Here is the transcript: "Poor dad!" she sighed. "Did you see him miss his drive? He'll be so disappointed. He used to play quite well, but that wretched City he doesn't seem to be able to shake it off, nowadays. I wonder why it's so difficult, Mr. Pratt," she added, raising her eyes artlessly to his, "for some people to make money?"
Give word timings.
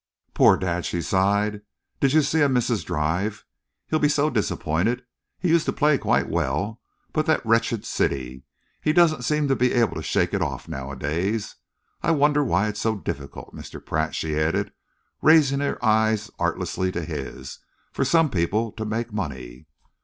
"Poor 0.33 0.57
dad!" 0.57 0.83
she 0.83 0.99
sighed. 0.99 1.61
"Did 1.99 2.13
you 2.13 2.23
see 2.23 2.39
him 2.39 2.53
miss 2.53 2.69
his 2.69 2.83
drive? 2.83 3.45
He'll 3.87 3.99
be 3.99 4.09
so 4.09 4.31
disappointed. 4.31 5.03
He 5.37 5.49
used 5.49 5.65
to 5.67 5.71
play 5.71 5.99
quite 5.99 6.27
well, 6.27 6.81
but 7.13 7.27
that 7.27 7.45
wretched 7.45 7.85
City 7.85 8.43
he 8.81 8.93
doesn't 8.93 9.21
seem 9.21 9.47
to 9.47 9.55
be 9.55 9.73
able 9.73 9.93
to 9.93 10.01
shake 10.01 10.33
it 10.33 10.41
off, 10.41 10.67
nowadays. 10.67 11.55
I 12.01 12.09
wonder 12.09 12.43
why 12.43 12.67
it's 12.67 12.81
so 12.81 12.95
difficult, 12.95 13.53
Mr. 13.55 13.79
Pratt," 13.85 14.15
she 14.15 14.35
added, 14.39 14.73
raising 15.21 15.59
her 15.59 15.77
eyes 15.85 16.31
artlessly 16.39 16.91
to 16.93 17.05
his, 17.05 17.59
"for 17.91 18.03
some 18.03 18.31
people 18.31 18.71
to 18.71 18.85
make 18.85 19.13
money?" 19.13 19.67